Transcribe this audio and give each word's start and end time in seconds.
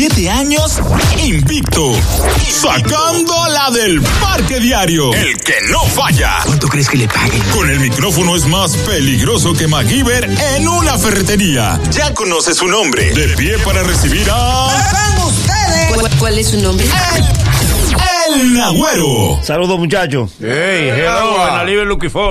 siete 0.00 0.30
años 0.30 0.80
invicto. 1.22 1.92
Sacando 2.48 3.34
la 3.48 3.70
del 3.70 4.00
parque 4.00 4.58
diario. 4.58 5.12
El 5.12 5.36
que 5.36 5.52
no 5.70 5.84
falla. 5.88 6.38
¿Cuánto 6.46 6.68
crees 6.68 6.88
que 6.88 6.96
le 6.96 7.06
paguen? 7.06 7.42
Con 7.54 7.68
el 7.68 7.80
micrófono 7.80 8.34
es 8.34 8.46
más 8.46 8.74
peligroso 8.78 9.52
que 9.52 9.68
MacGyver 9.68 10.24
en 10.56 10.68
una 10.68 10.96
ferretería. 10.96 11.78
Ya 11.90 12.14
conoce 12.14 12.54
su 12.54 12.66
nombre. 12.66 13.12
De 13.12 13.28
pie 13.36 13.58
para 13.58 13.82
recibir 13.82 14.26
a. 14.32 14.68
¿Cuál, 15.92 16.10
cuál 16.18 16.38
es 16.38 16.48
su 16.48 16.62
nombre? 16.62 16.86
El. 18.32 19.42
Saludos 19.42 19.78
muchachos. 19.78 20.36
Hey, 20.40 20.90
hello. 20.94 21.36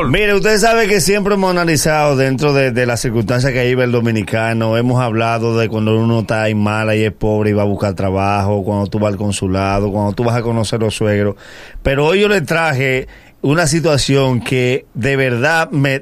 Mire, 0.09 0.33
ustedes 0.33 0.61
saben 0.61 0.87
que 0.87 1.01
siempre 1.01 1.33
hemos 1.33 1.51
analizado 1.51 2.15
dentro 2.15 2.53
de, 2.53 2.71
de 2.71 2.85
las 2.85 3.01
circunstancias 3.01 3.51
que 3.51 3.65
vive 3.65 3.83
el 3.83 3.91
dominicano, 3.91 4.77
hemos 4.77 5.01
hablado 5.01 5.57
de 5.57 5.67
cuando 5.67 5.97
uno 5.97 6.21
está 6.21 6.43
ahí 6.43 6.55
mala 6.55 6.95
y 6.95 7.03
es 7.03 7.11
pobre 7.11 7.49
y 7.49 7.53
va 7.53 7.63
a 7.63 7.65
buscar 7.65 7.95
trabajo, 7.95 8.63
cuando 8.63 8.87
tú 8.87 8.99
vas 8.99 9.11
al 9.11 9.17
consulado, 9.17 9.91
cuando 9.91 10.13
tú 10.13 10.23
vas 10.23 10.37
a 10.37 10.41
conocer 10.41 10.79
a 10.81 10.85
los 10.85 10.95
suegros. 10.95 11.35
Pero 11.83 12.05
hoy 12.05 12.21
yo 12.21 12.29
le 12.29 12.41
traje 12.41 13.07
una 13.41 13.67
situación 13.67 14.41
que 14.41 14.85
de 14.93 15.15
verdad 15.17 15.69
me... 15.71 16.01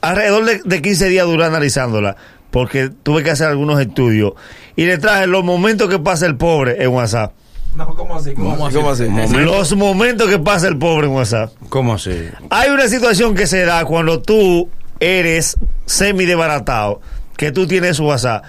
Alrededor 0.00 0.44
de, 0.44 0.60
de 0.64 0.82
15 0.82 1.08
días 1.08 1.26
duré 1.26 1.44
analizándola, 1.44 2.16
porque 2.50 2.90
tuve 2.90 3.22
que 3.22 3.30
hacer 3.30 3.46
algunos 3.46 3.80
estudios. 3.80 4.32
Y 4.74 4.86
le 4.86 4.98
traje 4.98 5.28
los 5.28 5.44
momentos 5.44 5.88
que 5.88 5.98
pasa 6.00 6.26
el 6.26 6.36
pobre 6.36 6.82
en 6.82 6.90
WhatsApp. 6.90 7.32
¿Cómo 7.96 8.16
así? 8.16 8.34
¿Cómo 8.34 8.66
así? 8.66 9.06
Los 9.38 9.76
momentos 9.76 10.28
que 10.28 10.38
pasa 10.38 10.68
el 10.68 10.78
pobre 10.78 11.06
en 11.06 11.12
WhatsApp. 11.12 11.52
¿Cómo 11.68 11.94
así? 11.94 12.28
Hay 12.50 12.70
una 12.70 12.88
situación 12.88 13.34
que 13.34 13.46
se 13.46 13.64
da 13.64 13.84
cuando 13.84 14.20
tú 14.20 14.68
eres 15.00 15.56
semi 15.86 16.24
desbaratado, 16.24 17.00
que 17.36 17.52
tú 17.52 17.66
tienes 17.66 17.98
WhatsApp, 18.00 18.44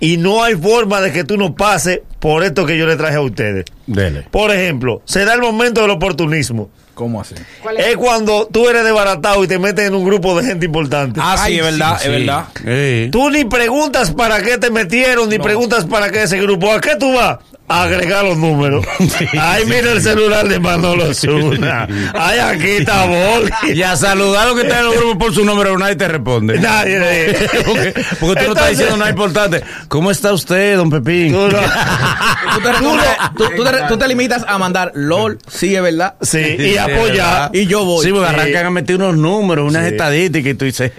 y 0.00 0.16
no 0.16 0.42
hay 0.42 0.54
forma 0.54 1.00
de 1.00 1.12
que 1.12 1.24
tú 1.24 1.36
no 1.36 1.54
pases 1.54 2.00
por 2.18 2.42
esto 2.42 2.64
que 2.64 2.78
yo 2.78 2.86
le 2.86 2.96
traje 2.96 3.16
a 3.16 3.20
ustedes. 3.20 3.66
Dele. 3.86 4.26
Por 4.30 4.50
ejemplo, 4.50 5.02
se 5.04 5.24
da 5.24 5.34
el 5.34 5.40
momento 5.40 5.82
del 5.82 5.90
oportunismo. 5.90 6.70
¿Cómo 6.94 7.20
así? 7.20 7.34
Es 7.78 7.96
cuando 7.96 8.46
tú 8.46 8.68
eres 8.68 8.84
desbaratado 8.84 9.42
y 9.42 9.46
te 9.46 9.58
metes 9.58 9.88
en 9.88 9.94
un 9.94 10.04
grupo 10.04 10.38
de 10.38 10.46
gente 10.46 10.66
importante. 10.66 11.18
Ah, 11.22 11.42
sí, 11.46 11.56
es 11.58 11.62
verdad, 11.62 11.98
es 12.02 12.10
verdad. 12.10 13.10
Tú 13.10 13.30
ni 13.30 13.44
preguntas 13.44 14.10
para 14.10 14.42
qué 14.42 14.58
te 14.58 14.70
metieron, 14.70 15.28
ni 15.30 15.38
preguntas 15.38 15.86
para 15.86 16.10
qué 16.10 16.24
ese 16.24 16.38
grupo. 16.38 16.70
¿A 16.70 16.80
qué 16.80 16.96
tú 16.96 17.14
vas? 17.14 17.38
Agregar 17.72 18.24
los 18.24 18.36
números. 18.36 18.84
Ay, 19.40 19.64
mira 19.64 19.92
el 19.92 20.02
celular 20.02 20.48
de 20.48 20.58
Manolo 20.58 21.14
Zuna. 21.14 21.86
Ay, 22.14 22.38
aquí 22.40 22.70
está 22.80 23.06
Volky. 23.06 23.72
Y 23.74 23.82
a 23.84 23.94
saludar 23.96 24.42
a 24.42 24.46
los 24.46 24.56
que 24.56 24.62
están 24.66 24.86
en 24.86 24.92
el 24.92 24.98
grupo 24.98 25.18
por 25.20 25.34
su 25.34 25.44
número, 25.44 25.78
nadie 25.78 25.94
te 25.94 26.08
responde. 26.08 26.58
Nadie. 26.58 26.98
porque, 27.66 27.94
porque 28.18 28.40
tú 28.42 28.46
no 28.48 28.54
estás 28.54 28.70
diciendo 28.70 28.96
nada 28.96 29.10
importante. 29.10 29.62
¿Cómo 29.86 30.10
está 30.10 30.32
usted, 30.32 30.76
don 30.76 30.90
Pepín? 30.90 31.32
Tú 31.32 31.48
no- 31.48 31.58
Tú 32.54 32.60
te, 32.62 32.72
recomiendas- 32.72 33.34
tú- 33.36 33.44
tú 33.56 33.62
te- 33.64 33.82
tú 33.88 33.96
te 33.96 34.08
limitas 34.08 34.44
a 34.48 34.58
mandar 34.58 34.90
LOL, 34.96 35.38
sí 35.48 35.76
es 35.76 35.80
verdad. 35.82 36.14
Sí, 36.20 36.56
y 36.58 36.76
apoyar. 36.76 37.50
Y 37.52 37.66
yo 37.66 37.84
voy. 37.84 38.04
Sí, 38.04 38.10
porque 38.10 38.28
Sí. 38.28 38.34
arrancan 38.34 38.66
a 38.66 38.70
meter 38.70 38.96
unos 38.96 39.16
números, 39.16 39.68
unas 39.70 39.86
Sí. 39.86 39.92
estadísticas 39.92 40.50
y 40.50 40.54
tú 40.56 40.64
dices, 40.64 40.90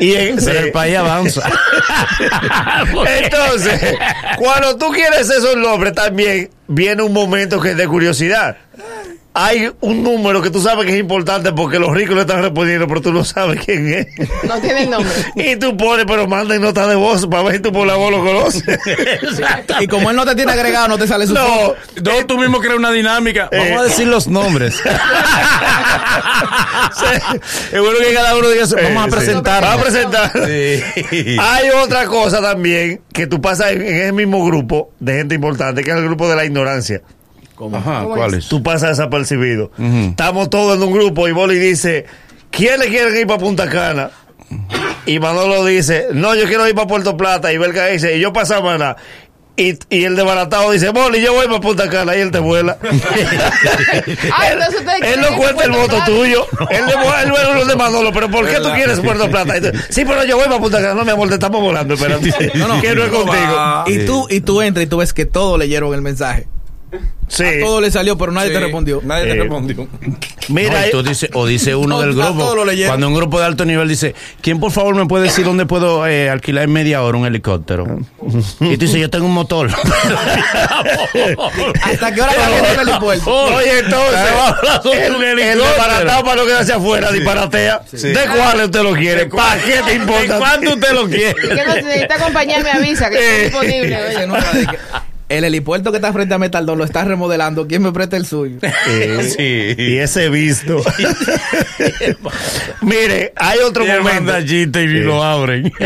Y 0.00 0.12
en- 0.14 0.36
pero 0.36 0.52
sí. 0.60 0.64
el 0.66 0.72
país 0.72 0.96
avanza. 0.98 1.48
Entonces, 3.22 3.94
cuando 4.36 4.76
tú 4.76 4.90
quieres 4.90 5.30
esos 5.30 5.56
nombres 5.56 5.94
también, 5.94 6.17
viene 6.66 7.02
un 7.02 7.12
momento 7.12 7.60
que 7.60 7.70
es 7.70 7.76
de 7.76 7.86
curiosidad. 7.86 8.56
Hay 9.40 9.70
un 9.82 10.02
número 10.02 10.42
que 10.42 10.50
tú 10.50 10.60
sabes 10.60 10.84
que 10.84 10.94
es 10.94 10.98
importante 10.98 11.52
porque 11.52 11.78
los 11.78 11.94
ricos 11.94 12.16
le 12.16 12.22
están 12.22 12.42
respondiendo, 12.42 12.88
pero 12.88 13.00
tú 13.00 13.12
no 13.12 13.24
sabes 13.24 13.64
quién 13.64 13.92
es. 13.94 14.06
No 14.42 14.58
tiene 14.60 14.82
el 14.82 14.90
nombre. 14.90 15.12
Y 15.36 15.54
tú 15.56 15.76
pones, 15.76 16.06
pero 16.06 16.26
manda 16.26 16.58
nota 16.58 16.88
de 16.88 16.96
voz 16.96 17.24
para 17.28 17.44
ver 17.44 17.54
si 17.56 17.60
tú 17.62 17.72
por 17.72 17.86
la 17.86 17.94
voz 17.94 18.10
lo 18.10 18.18
conoces. 18.24 18.64
Y 19.80 19.86
como 19.86 20.10
él 20.10 20.16
no 20.16 20.24
te 20.24 20.34
tiene 20.34 20.50
agregado, 20.52 20.88
no 20.88 20.98
te 20.98 21.06
sale 21.06 21.26
su 21.26 21.34
No, 21.34 21.74
No, 22.02 22.26
tú 22.26 22.36
mismo 22.36 22.58
creas 22.58 22.76
una 22.78 22.90
dinámica. 22.90 23.48
Eh. 23.52 23.58
Vamos 23.58 23.80
a 23.80 23.84
decir 23.84 24.08
los 24.08 24.26
nombres. 24.26 24.82
es 27.72 27.80
bueno 27.80 27.98
que 28.00 28.14
cada 28.14 28.36
uno 28.36 28.48
diga, 28.48 28.66
su- 28.66 28.76
vamos 28.76 29.02
a 29.02 29.04
Sí. 29.04 29.10
presentar. 29.10 29.62
Vamos 29.62 29.78
a 29.78 29.82
presentar. 29.84 30.32
Sí. 30.46 30.82
Hay 31.40 31.70
otra 31.70 32.06
cosa 32.06 32.40
también 32.40 33.00
que 33.12 33.26
tú 33.26 33.40
pasas 33.40 33.72
en, 33.72 33.82
en 33.82 33.96
ese 34.02 34.12
mismo 34.12 34.44
grupo 34.44 34.90
de 34.98 35.18
gente 35.18 35.34
importante, 35.34 35.82
que 35.84 35.90
es 35.90 35.96
el 35.96 36.04
grupo 36.04 36.28
de 36.28 36.36
la 36.36 36.44
ignorancia. 36.44 37.02
Ajá, 37.74 38.04
¿cuál 38.04 38.34
es? 38.34 38.48
Tú 38.48 38.62
pasas 38.62 38.96
desapercibido. 38.96 39.70
Estamos 39.78 40.50
todos 40.50 40.76
en 40.76 40.82
un 40.82 40.92
grupo 40.92 41.28
y 41.28 41.32
Boli 41.32 41.58
dice, 41.58 42.06
¿quién 42.50 42.78
le 42.80 42.88
quiere 42.88 43.20
ir 43.20 43.26
para 43.26 43.38
Punta 43.38 43.68
Cana? 43.68 44.10
Y 45.06 45.18
Manolo 45.20 45.64
dice, 45.64 46.08
no, 46.12 46.34
yo 46.34 46.46
quiero 46.46 46.66
ir 46.68 46.74
para 46.74 46.86
Puerto 46.86 47.16
Plata. 47.16 47.52
Y 47.52 47.58
Belga 47.58 47.86
dice, 47.86 48.16
y 48.16 48.20
yo 48.20 48.32
para 48.32 48.46
Samaná. 48.46 48.96
Y, 49.56 49.76
y 49.90 50.04
el 50.04 50.14
desbaratado 50.14 50.70
dice, 50.70 50.90
Boli, 50.90 51.20
yo 51.20 51.32
voy 51.32 51.46
para 51.48 51.60
Punta 51.60 51.90
Cana. 51.90 52.14
Y 52.16 52.20
él 52.20 52.30
te 52.30 52.38
vuela. 52.38 52.78
Ay, 54.32 54.56
ustedes 54.56 55.14
él 55.14 55.20
no 55.20 55.36
cuenta 55.36 55.64
el 55.64 55.72
voto 55.72 55.88
Plata. 55.88 56.04
tuyo. 56.06 56.46
Él 56.70 56.86
le 56.86 56.94
vuela 56.94 57.64
de 57.64 57.76
Manolo. 57.76 58.12
Pero 58.12 58.30
¿por 58.30 58.46
qué 58.48 58.56
tú 58.60 58.70
quieres 58.74 59.00
Puerto 59.00 59.28
Plata? 59.28 59.54
Sí, 59.90 60.04
pero 60.04 60.24
yo 60.24 60.36
voy 60.36 60.46
para 60.46 60.60
Punta 60.60 60.80
Cana. 60.80 60.94
No, 60.94 61.04
mi 61.04 61.10
amor, 61.10 61.28
te 61.28 61.34
estamos 61.34 61.60
volando. 61.60 61.94
Espérate. 61.94 62.52
No, 62.54 62.68
no. 62.68 62.80
Que 62.80 62.94
no 62.94 63.04
es 63.04 63.10
contigo. 63.10 63.84
Y 63.86 64.06
tú, 64.06 64.26
y 64.30 64.40
tú 64.40 64.62
entras 64.62 64.84
y 64.84 64.88
tú 64.88 64.98
ves 64.98 65.12
que 65.12 65.26
todos 65.26 65.58
leyeron 65.58 65.92
el 65.92 66.02
mensaje. 66.02 66.46
Sí. 67.28 67.44
Todo 67.60 67.82
le 67.82 67.90
salió, 67.90 68.16
pero 68.16 68.32
nadie 68.32 68.50
te 68.50 68.58
respondió. 68.60 69.00
Nadie 69.04 69.24
te 69.24 69.32
Eh, 69.32 69.34
respondió. 69.42 69.86
Mira, 70.48 70.70
No, 70.72 70.78
y 70.78 70.82
hay- 70.84 70.90
tú 70.90 71.02
dices, 71.02 71.28
o 71.34 71.46
dice 71.46 71.74
uno 71.74 71.96
No, 71.96 72.00
del 72.00 72.18
a 72.20 72.30
grupo, 72.30 72.54
cuando 72.86 73.08
un 73.08 73.14
grupo 73.14 73.38
de 73.38 73.44
alto 73.44 73.66
nivel 73.66 73.86
dice, 73.86 74.14
¿quién 74.40 74.58
por 74.60 74.72
favor 74.72 74.94
me 74.94 75.04
puede 75.04 75.24
decir 75.24 75.44
dónde 75.44 75.66
puedo 75.66 76.06
eh, 76.06 76.30
alquilar 76.30 76.64
en 76.64 76.72
media 76.72 77.02
hora 77.02 77.18
un 77.18 77.26
helicóptero? 77.26 77.98
Y 78.60 78.76
tú 78.78 78.86
dices, 78.86 78.98
yo 79.00 79.10
tengo 79.10 79.26
un 79.26 79.34
motor. 79.34 79.68
¿Hasta 81.82 82.14
qué 82.14 82.22
hora 82.22 82.32
viene 82.36 82.72
el 82.82 82.88
helipuerto? 82.88 83.30
Oye, 83.30 83.78
entonces, 83.80 84.20
el, 85.06 85.14
un 85.14 85.22
el 85.24 85.38
helicóptero. 85.38 85.64
desbaratado 85.70 86.24
para 86.24 86.36
no 86.36 86.46
quedarse 86.46 86.72
afuera, 86.72 87.12
disparatea. 87.12 87.82
¿De 87.92 88.18
cuál 88.34 88.64
usted 88.64 88.82
lo 88.82 88.92
quiere? 88.94 89.26
¿Para 89.26 89.60
qué 89.62 89.80
te 89.84 89.94
importa? 89.94 90.32
¿De 90.34 90.38
cuánto 90.38 90.70
usted 90.74 90.92
lo 90.92 91.06
quiere? 91.08 91.34
Que 91.34 91.64
no 91.64 91.72
se 91.74 91.82
necesita 91.82 92.14
acompañar, 92.14 92.62
me 92.62 92.70
avisa 92.70 93.10
que 93.10 93.16
Eh. 93.18 93.20
está 93.46 93.60
disponible. 93.60 93.96
oye. 94.06 94.26
Que 94.66 94.78
El 95.28 95.44
helipuerto 95.44 95.90
que 95.90 95.98
está 95.98 96.12
frente 96.12 96.32
a 96.34 96.38
Metaldón 96.38 96.78
lo 96.78 96.84
está 96.84 97.04
remodelando. 97.04 97.66
¿Quién 97.66 97.82
me 97.82 97.92
presta 97.92 98.16
el 98.16 98.24
suyo? 98.26 98.58
Sí. 99.36 99.74
Y 99.76 99.98
ese 99.98 100.30
visto. 100.30 100.82
Mire, 102.80 103.32
hay 103.36 103.58
otro 103.60 103.84
Y 103.84 103.90
él 103.90 103.98
momento. 104.00 104.22
manda 104.32 104.44
chiste 104.44 104.82
y 104.82 104.86
lo 104.86 105.22
abren. 105.22 105.72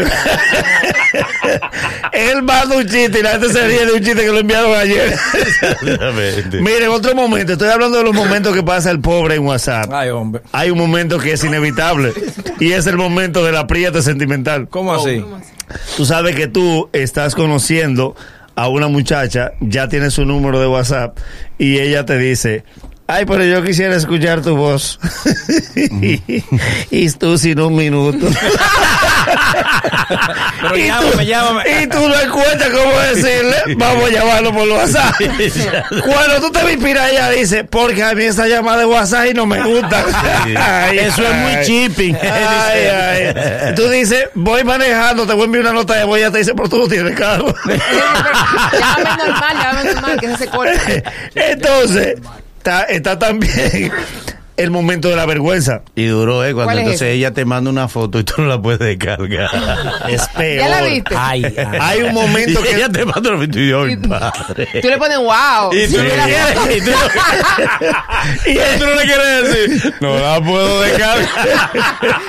Él 2.12 2.42
manda 2.42 2.76
un 2.76 2.86
chiste 2.86 3.18
y 3.18 3.22
la 3.22 3.32
gente 3.32 3.48
se 3.50 3.66
ríe 3.66 3.84
de 3.86 3.92
un 3.92 3.98
chiste 4.00 4.22
que 4.22 4.28
lo 4.28 4.38
enviaron 4.38 4.74
ayer. 4.74 5.14
Mire, 6.60 6.88
otro 6.88 7.14
momento. 7.14 7.52
Estoy 7.52 7.68
hablando 7.68 7.98
de 7.98 8.04
los 8.04 8.14
momentos 8.14 8.54
que 8.54 8.62
pasa 8.62 8.90
el 8.90 9.00
pobre 9.00 9.34
en 9.36 9.42
WhatsApp. 9.46 9.90
Ay, 9.92 10.10
hombre. 10.10 10.42
Hay 10.52 10.70
un 10.70 10.78
momento 10.78 11.18
que 11.18 11.32
es 11.32 11.44
inevitable 11.44 12.12
y 12.60 12.72
es 12.72 12.86
el 12.86 12.96
momento 12.96 13.44
del 13.44 13.56
apriete 13.56 14.02
sentimental. 14.02 14.68
¿Cómo 14.68 14.94
así? 14.94 15.24
Tú 15.96 16.04
sabes 16.06 16.36
que 16.36 16.46
tú 16.48 16.88
estás 16.92 17.34
conociendo 17.34 18.14
a 18.54 18.68
una 18.68 18.88
muchacha, 18.88 19.52
ya 19.60 19.88
tienes 19.88 20.14
su 20.14 20.24
número 20.24 20.60
de 20.60 20.66
WhatsApp 20.66 21.18
y 21.58 21.78
ella 21.78 22.04
te 22.04 22.18
dice, 22.18 22.64
ay, 23.06 23.24
pero 23.26 23.44
yo 23.44 23.62
quisiera 23.62 23.96
escuchar 23.96 24.42
tu 24.42 24.56
voz. 24.56 24.98
y 26.90 27.10
tú 27.10 27.38
sin 27.38 27.60
un 27.60 27.76
minuto. 27.76 28.26
Pero 30.62 30.76
y, 30.76 30.86
llámame, 30.86 31.10
tú, 31.12 31.20
llámame. 31.22 31.82
y 31.82 31.86
tú 31.86 32.08
no 32.08 32.20
encuentras 32.20 32.70
cómo 32.70 32.98
decirle, 32.98 33.56
vamos 33.76 34.04
a 34.04 34.12
llamarlo 34.12 34.52
por 34.52 34.68
WhatsApp. 34.68 35.14
Cuando 36.04 36.40
tú 36.40 36.50
te 36.52 36.72
inspiras, 36.72 37.10
ella 37.10 37.30
dice, 37.30 37.64
porque 37.64 38.02
a 38.02 38.14
mí 38.14 38.24
esa 38.24 38.46
llamada 38.46 38.78
de 38.78 38.84
WhatsApp 38.86 39.26
y 39.30 39.34
no 39.34 39.46
me 39.46 39.62
gusta. 39.62 40.04
Ay, 40.56 40.98
Eso 40.98 41.22
es 41.22 41.34
muy 41.34 41.64
chipping. 41.64 42.16
Ay, 42.22 42.86
ay. 42.86 43.74
Tú 43.74 43.88
dices, 43.88 44.28
voy 44.34 44.64
manejando, 44.64 45.26
te 45.26 45.32
voy 45.32 45.42
a 45.42 45.44
enviar 45.46 45.64
una 45.64 45.72
nota 45.72 45.94
de 45.94 46.04
voz, 46.04 46.18
ella 46.18 46.30
te 46.30 46.38
dice, 46.38 46.54
pero 46.54 46.68
tú 46.68 46.78
no 46.78 46.88
tienes 46.88 47.18
carro. 47.18 47.54
Llámame 47.66 49.16
normal, 49.26 49.56
llámame 49.56 49.92
normal, 49.94 50.20
que 50.20 50.36
se 50.36 50.46
corto. 50.48 50.78
Entonces, 51.34 52.16
está, 52.62 52.84
está 52.84 53.18
también 53.18 53.90
el 54.56 54.70
momento 54.70 55.08
de 55.08 55.16
la 55.16 55.26
vergüenza. 55.26 55.80
Y 55.96 56.04
duró, 56.06 56.44
¿eh? 56.44 56.52
Cuando 56.52 56.66
¿Cuál 56.66 56.78
es 56.78 56.82
entonces 56.84 57.02
ese? 57.08 57.12
ella 57.14 57.32
te 57.32 57.44
manda 57.44 57.70
una 57.70 57.88
foto 57.88 58.20
y 58.20 58.24
tú 58.24 58.34
no 58.42 58.46
la 58.48 58.60
puedes 58.62 58.78
descargar. 58.78 59.50
Es 60.08 60.28
peor. 60.28 60.60
¿Ya 60.60 60.68
la 60.68 60.82
viste? 60.82 61.14
Ay, 61.18 61.44
ay. 61.44 61.78
Hay 61.80 62.02
un 62.02 62.12
momento 62.14 62.60
Y 62.60 62.62
que 62.62 62.74
ella 62.76 62.88
te 62.88 63.04
manda 63.04 63.30
una 63.30 63.44
foto 63.46 63.58
y 63.58 63.68
yo, 63.68 63.84
padre. 64.08 64.68
Tú 64.80 64.88
le 64.88 64.98
pones 64.98 65.18
wow. 65.18 65.72
Y 65.72 65.86
tú, 65.88 65.96
Sube 65.96 66.16
la 66.16 66.28
foto. 66.28 66.70
y 66.70 66.80
tú 66.80 66.90
no- 66.90 68.52
y 68.52 68.78
tú 68.78 68.84
no 68.86 68.94
le 68.94 69.02
quieres 69.02 69.48
decir, 69.50 69.94
no 70.00 70.18
la 70.18 70.40
puedo 70.40 70.80
descargar. 70.82 71.28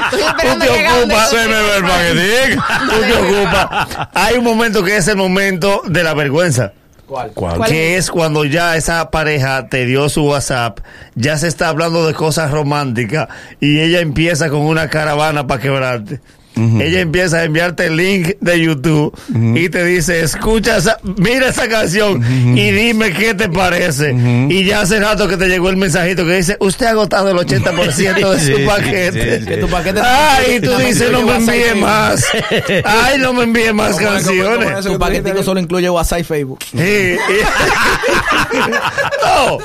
Tú 0.09 0.17
te 0.59 0.69
ocupas. 0.69 1.29
Se 1.29 1.47
me 1.47 1.61
ve 1.61 1.77
el 1.77 1.83
paquetín. 1.83 2.61
tú 2.89 3.01
te 3.01 3.13
ocupas. 3.13 4.07
Hay 4.13 4.37
un 4.37 4.43
momento 4.45 4.83
que 4.83 4.97
es 4.97 5.07
el 5.09 5.17
momento 5.17 5.81
de 5.85 6.03
la 6.03 6.13
vergüenza. 6.15 6.71
¿Cuál? 7.13 7.31
¿Cuál? 7.35 7.57
¿Cuál 7.57 7.69
que 7.69 7.95
es 7.95 8.09
cuando 8.09 8.43
ya 8.43 8.75
esa 8.75 9.11
pareja 9.11 9.67
te 9.69 9.85
dio 9.85 10.09
su 10.09 10.23
WhatsApp, 10.23 10.79
ya 11.13 11.37
se 11.37 11.47
está 11.47 11.67
hablando 11.67 12.07
de 12.07 12.15
cosas 12.15 12.49
románticas 12.49 13.27
y 13.59 13.81
ella 13.81 13.99
empieza 13.99 14.49
con 14.49 14.61
una 14.61 14.89
caravana 14.89 15.45
para 15.45 15.61
quebrarte. 15.61 16.21
Ella 16.55 16.99
empieza 17.01 17.37
a 17.37 17.43
enviarte 17.45 17.85
el 17.87 17.97
link 17.97 18.35
de 18.39 18.59
YouTube 18.61 19.17
y 19.55 19.69
te 19.69 19.83
dice, 19.85 20.21
escucha, 20.21 20.77
esa, 20.77 20.97
mira 21.03 21.49
esa 21.49 21.67
canción 21.67 22.23
y 22.57 22.71
dime 22.71 23.11
qué 23.13 23.33
te 23.33 23.49
parece. 23.49 24.13
Y 24.49 24.63
ya 24.65 24.81
hace 24.81 24.99
rato 24.99 25.27
que 25.27 25.37
te 25.37 25.47
llegó 25.47 25.69
el 25.69 25.77
mensajito 25.77 26.25
que 26.25 26.35
dice, 26.37 26.57
usted 26.59 26.85
ha 26.87 26.89
agotado 26.91 27.29
el 27.29 27.37
80% 27.37 28.29
de 28.31 28.39
su 28.39 28.45
Sí, 28.57 28.65
paquete. 28.65 29.37
sí, 29.37 29.39
sí. 29.43 29.45
Que 29.47 29.57
tu 29.57 29.67
paquete 29.67 30.01
Ay, 30.03 30.59
tú 30.59 30.75
dices, 30.77 31.11
no 31.11 31.21
me 31.23 31.35
envíe 31.37 31.75
más. 31.79 32.25
Ay, 32.85 33.17
no 33.19 33.33
me 33.33 33.43
envíe 33.43 33.71
más 33.73 33.95
¿Cómo 33.95 33.99
es, 33.99 34.05
cómo 34.05 34.17
es, 34.17 34.23
cómo 34.25 34.49
canciones. 34.59 34.79
es? 34.79 34.91
Tu 34.91 34.99
paquetico 34.99 35.43
solo 35.43 35.59
incluye 35.59 35.89
WhatsApp 35.89 36.19
y 36.19 36.23
Facebook. 36.23 36.59
Sí, 36.71 36.77
y- 36.77 37.17
No, 39.23 39.57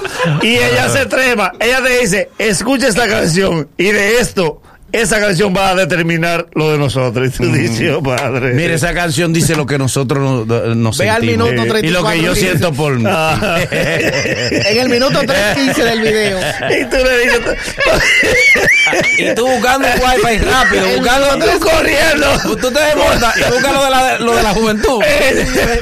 y 0.42 0.56
ella 0.56 0.88
se 0.88 1.06
trema, 1.06 1.52
ella 1.60 1.82
te 1.82 2.00
dice, 2.00 2.30
escucha 2.38 2.88
esta 2.88 3.06
canción 3.08 3.68
y 3.76 3.84
de 3.90 4.20
esto, 4.20 4.62
esa 4.92 5.20
canción 5.20 5.54
va 5.54 5.70
a 5.70 5.74
determinar 5.74 6.46
lo 6.54 6.72
de 6.72 6.78
nosotros. 6.78 7.28
Y 7.28 7.30
tú 7.30 7.52
dices, 7.52 7.92
oh, 7.94 8.02
padre. 8.02 8.54
Mire, 8.54 8.74
esa 8.74 8.94
canción 8.94 9.32
dice 9.32 9.54
lo 9.54 9.66
que 9.66 9.78
nosotros 9.78 10.46
nos, 10.46 10.76
nos 10.76 10.98
Ve 10.98 11.10
al 11.10 11.20
sentimos. 11.20 11.50
minuto 11.50 11.78
y 11.82 11.90
lo 11.90 12.02
que 12.04 12.18
34, 12.18 12.22
yo 12.22 12.34
siento 12.34 12.72
por 12.72 12.98
mí. 12.98 13.04
Ah. 13.06 13.58
En 13.70 14.78
el 14.78 14.88
minuto 14.88 15.20
3.15 15.20 15.74
del 15.76 16.00
video. 16.00 16.38
y 16.80 16.84
tú 16.86 16.96
le 16.96 17.18
dices, 17.18 17.40
Y 19.18 19.34
tú 19.34 19.46
buscando 19.46 19.86
un 19.86 19.94
wifi 20.00 20.38
rápido, 20.38 20.86
buscando. 20.96 21.46
tú 21.46 21.60
corriendo. 21.60 22.56
Tú 22.56 22.70
te 22.70 22.80
desmontas 22.80 23.36
y 23.36 23.52
buscas 23.52 23.72
lo 23.74 23.84
de 23.84 23.90
la, 23.90 24.18
lo 24.18 24.36
de 24.36 24.42
la 24.42 24.54
juventud. 24.54 25.02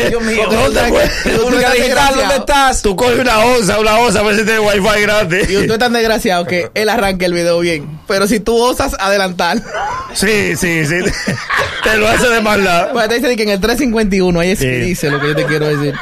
Dios 0.09 0.23
mío. 0.23 0.49
República 1.25 1.73
Digital, 1.73 2.15
¿dónde 2.17 2.35
estás? 2.37 2.83
Tú 2.83 2.97
coges 2.97 3.19
una 3.21 3.39
onza, 3.41 3.79
una 3.79 3.99
onza, 3.99 4.21
a 4.21 4.23
ver 4.23 4.37
si 4.37 4.45
tienes 4.45 4.63
wifi 4.63 5.01
gratis. 5.03 5.51
Y 5.51 5.57
usted 5.59 5.73
es 5.73 5.79
tan 5.79 5.93
desgraciado 5.93 6.45
que 6.47 6.71
él 6.75 6.89
arranca 6.89 7.27
el 7.27 7.35
video 7.35 7.61
bien. 7.61 8.01
Pero 8.09 8.27
si 8.27 8.41
tú 8.41 8.57
osas 8.61 8.96
adelantar, 8.99 9.63
Sí, 10.13 10.57
sí, 10.57 10.87
sí. 10.87 10.97
Te 11.83 11.97
lo 11.99 12.09
hace 12.09 12.29
de 12.29 12.41
maldad. 12.41 12.91
pues 12.93 13.09
te 13.09 13.17
dice 13.21 13.37
que 13.37 13.43
en 13.45 13.51
el 13.51 13.61
351 13.61 14.41
ahí 14.41 14.51
es 14.53 14.59
que 14.59 14.81
Sí. 14.81 14.87
dice 14.89 15.11
lo 15.11 15.21
que 15.21 15.29
yo 15.29 15.37
te 15.37 15.45
quiero 15.45 15.67
decir. 15.69 15.95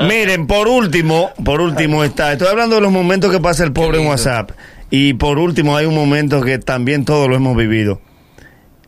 Miren, 0.00 0.46
por 0.46 0.68
último, 0.68 1.30
por 1.44 1.60
último 1.60 2.02
está, 2.04 2.32
estoy 2.32 2.48
hablando 2.48 2.76
de 2.76 2.80
los 2.82 2.90
momentos 2.92 3.30
que 3.30 3.38
pasa 3.40 3.62
el 3.64 3.72
pobre 3.72 4.00
en 4.00 4.06
WhatsApp. 4.08 4.50
Y 4.90 5.14
por 5.14 5.38
último 5.38 5.76
hay 5.76 5.86
un 5.86 5.94
momento 5.94 6.40
que 6.40 6.58
también 6.58 7.04
todos 7.04 7.28
lo 7.28 7.36
hemos 7.36 7.56
vivido. 7.56 8.00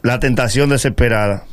La 0.02 0.18
tentación 0.18 0.70
desesperada. 0.70 1.44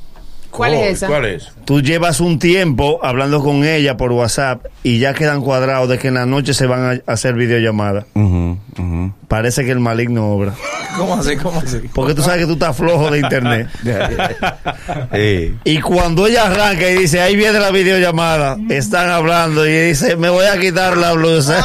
¿Cuál 0.58 0.74
Oh, 0.74 0.84
es 0.84 0.94
esa? 0.98 1.08
¿Cuál 1.08 1.26
es? 1.26 1.48
Tú 1.66 1.82
llevas 1.82 2.20
un 2.20 2.40
tiempo 2.40 3.00
hablando 3.04 3.44
con 3.44 3.64
ella 3.64 3.96
por 3.96 4.12
WhatsApp 4.12 4.66
y 4.84 5.00
ya 5.00 5.14
quedan 5.14 5.42
cuadrados 5.42 5.88
de 5.90 5.98
que 6.00 6.08
en 6.10 6.16
la 6.16 6.26
noche 6.26 6.54
se 6.54 6.66
van 6.66 7.02
a 7.06 7.12
hacer 7.12 7.36
videollamadas. 7.36 8.06
Ujú, 8.16 8.58
ujú. 8.78 9.12
Parece 9.28 9.64
que 9.66 9.72
el 9.72 9.80
maligno 9.80 10.28
obra. 10.32 10.54
¿Cómo 10.98 11.16
así? 11.16 11.36
¿Cómo 11.36 11.60
así? 11.60 11.78
Porque 11.94 12.14
tú 12.16 12.22
sabes 12.24 12.40
que 12.42 12.46
tú 12.48 12.54
estás 12.54 12.76
flojo 12.76 13.12
de 13.12 13.20
internet. 13.20 13.68
Sí. 15.14 15.56
Y 15.64 15.80
cuando 15.82 16.28
ella 16.28 16.46
arranca 16.48 16.90
y 16.90 16.96
dice, 16.98 17.22
ahí 17.22 17.36
viene 17.36 17.60
la 17.60 17.72
videollamada, 17.72 18.58
están 18.70 19.10
hablando 19.10 19.66
y 19.68 19.72
dice, 19.90 20.16
me 20.16 20.30
voy 20.30 20.46
a 20.46 20.60
quitar 20.60 20.98
la 20.98 21.14
blusa, 21.14 21.64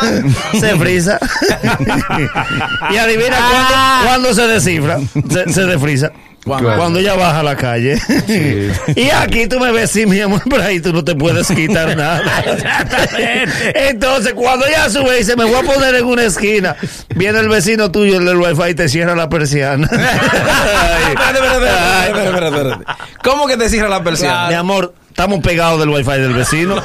se 0.59 0.77
frisa. 0.77 1.19
y 2.91 2.97
adivina 2.97 3.37
cuándo, 3.37 4.07
cuándo 4.07 4.35
se 4.35 4.47
descifra, 4.47 4.99
se, 5.31 5.53
se 5.53 5.65
desfrisa. 5.65 6.13
Cuando- 6.45 6.75
Cuando 6.77 6.99
ella 6.99 7.15
baja 7.15 7.39
a 7.41 7.43
la 7.45 7.57
calle. 7.57 8.01
y 8.97 9.11
aquí 9.11 9.47
tú 9.47 9.61
me 9.61 9.71
ves, 9.71 9.91
sí, 9.93 10.07
mi 10.07 10.21
amor, 10.21 10.43
pero 10.51 10.63
ahí 10.65 10.81
tú 10.81 10.93
no 10.93 11.05
te 11.05 11.15
puedes 11.15 11.47
quitar 11.49 11.97
nada. 11.97 12.21
Entonces, 13.75 14.35
cuando 14.35 14.67
ella 14.67 14.89
sube 14.91 15.15
y 15.15 15.19
dice, 15.19 15.37
me 15.37 15.45
voy 15.45 15.55
a 15.55 15.63
poner 15.63 15.95
en 15.95 16.05
una 16.05 16.25
esquina, 16.25 16.77
viene 17.15 17.39
el 17.39 17.49
vecino 17.49 17.91
tuyo, 17.91 18.19
el 18.19 18.25
del 18.25 18.37
wifi, 18.39 18.71
y 18.71 18.75
te 18.75 18.89
cierra 18.89 19.15
la 19.15 19.29
persiana. 19.29 19.89
Ay. 19.93 21.15
Espérate, 22.09 22.47
espérate. 22.49 22.85
¿Cómo 23.23 23.47
que 23.47 23.57
te 23.57 23.69
cierra 23.69 23.89
la 23.89 24.03
persiana? 24.03 24.49
Mi 24.49 24.55
amor, 24.55 24.95
estamos 25.13 25.41
pegados 25.41 25.79
del 25.79 25.91
wifi 25.91 26.11
del 26.13 26.33
vecino. 26.33 26.77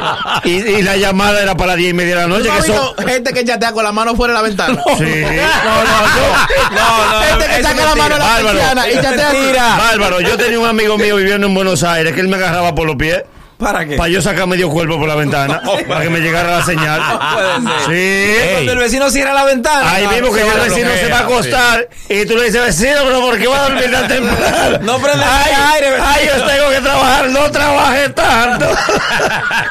y, 0.44 0.50
y 0.50 0.82
la 0.82 0.96
llamada 0.96 1.40
era 1.40 1.56
para 1.56 1.68
las 1.68 1.76
10 1.76 1.90
y 1.90 1.94
media 1.94 2.16
de 2.16 2.28
la 2.28 2.36
¿Tú 2.36 2.42
noche. 2.42 2.50
Que 2.56 2.62
son... 2.66 2.96
gente 3.06 3.32
que 3.32 3.44
chatea 3.44 3.72
con 3.72 3.84
la 3.84 3.92
mano 3.92 4.16
fuera 4.16 4.34
de 4.34 4.40
la 4.40 4.48
ventana? 4.48 4.82
Sí. 4.96 5.04
No, 5.04 5.84
no, 5.84 6.00
no. 6.00 6.26
No, 6.72 7.12
no, 7.12 7.22
gente 7.22 7.46
que 7.56 7.62
saca 7.62 7.84
la 7.84 7.94
mano 7.94 8.14
de 8.14 8.20
la 8.20 8.36
persiana 8.36 8.90
y 8.90 8.94
chatea. 8.94 9.76
Bárbaro, 9.76 10.20
yo 10.20 10.36
tenía 10.36 10.58
un 10.58 10.66
amigo 10.66 10.98
mío 10.98 11.16
viviendo 11.16 11.46
en 11.46 11.54
Buenos 11.54 11.82
Aires 11.82 12.12
que 12.12 12.20
él 12.20 12.28
me 12.28 12.36
agarraba 12.36 12.74
por 12.74 12.86
los 12.86 12.96
pies 12.96 13.22
¿Para 13.58 13.86
qué? 13.86 13.96
para 13.96 14.08
yo 14.10 14.20
sacar 14.20 14.46
medio 14.46 14.68
cuerpo 14.68 14.98
por 14.98 15.08
la 15.08 15.14
ventana 15.14 15.62
para 15.88 16.02
que 16.02 16.10
me 16.10 16.20
llegara 16.20 16.58
la 16.58 16.64
señal. 16.64 17.00
puede 17.34 17.52
ser. 17.86 17.86
Sí. 17.86 18.50
Cuando 18.52 18.72
el 18.72 18.78
vecino 18.78 19.10
cierra 19.10 19.32
la 19.32 19.44
ventana. 19.44 19.90
Ahí 19.92 20.06
mismo 20.08 20.32
que 20.32 20.44
ya 20.44 20.52
el 20.52 20.70
vecino 20.70 20.90
se 20.90 21.08
va 21.08 21.18
a 21.18 21.22
acostar 21.22 21.88
y 22.08 22.26
tú 22.26 22.36
le 22.36 22.44
dices, 22.44 22.60
vecino, 22.62 23.00
pero 23.04 23.20
¿por 23.20 23.38
qué 23.38 23.46
va 23.46 23.58
a 23.64 23.68
dormir 23.68 23.90
tan 23.90 24.08
temprano? 24.08 24.78
No 24.82 24.98
prende 24.98 25.24
el 25.24 25.30
ay, 25.30 25.52
aire, 25.74 25.90
vecino. 25.90 26.08
ay, 26.08 26.26
yo 26.26 26.44
tengo 26.46 26.70
que 26.70 26.80
trabajar, 26.80 27.30
no 27.30 27.50
trabaje 27.50 28.08
tanto, 28.10 28.66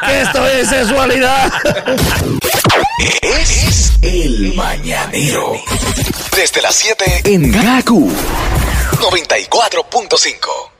que 0.07 0.21
estoy 0.21 0.59
en 0.59 0.65
sensualidad. 0.67 1.51
Es 3.21 3.91
el 4.01 4.53
mañanero. 4.55 5.53
Desde 6.35 6.61
las 6.61 6.75
7 6.75 7.21
en 7.25 7.51
Gaku 7.51 8.11
94.5. 8.99 10.74